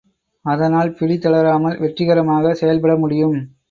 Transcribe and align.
அதனால் 0.45 0.91
பிடி 0.93 1.17
தளராமல் 1.17 1.79
வெற்றிகரமாக 1.79 2.53
செயல்பட 2.53 2.95
முடியும். 2.95 3.37